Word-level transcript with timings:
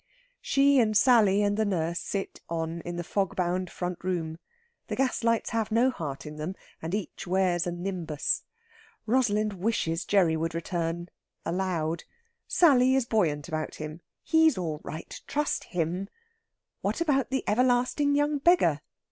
She 0.41 0.79
and 0.79 0.97
Sally 0.97 1.43
and 1.43 1.57
the 1.57 1.63
nurse 1.63 1.99
sit 1.99 2.41
on 2.49 2.81
in 2.83 2.95
the 2.95 3.03
fog 3.03 3.35
bound 3.35 3.69
front 3.69 3.99
room. 4.03 4.39
The 4.87 4.95
gas 4.95 5.23
lights 5.23 5.51
have 5.51 5.71
no 5.71 5.91
heart 5.91 6.25
in 6.25 6.37
them, 6.37 6.55
and 6.81 6.95
each 6.95 7.27
wears 7.27 7.67
a 7.67 7.71
nimbus. 7.71 8.41
Rosalind 9.05 9.53
wishes 9.53 10.03
Gerry 10.03 10.35
would 10.35 10.55
return, 10.55 11.09
aloud. 11.45 12.05
Sally 12.47 12.95
is 12.95 13.05
buoyant 13.05 13.47
about 13.47 13.75
him; 13.75 14.01
he's 14.23 14.57
all 14.57 14.81
right, 14.83 15.21
trust 15.27 15.65
him! 15.65 16.09
What 16.81 16.99
about 16.99 17.29
the 17.29 17.43
everlasting 17.45 18.15
young 18.15 18.39
beggar? 18.39 18.81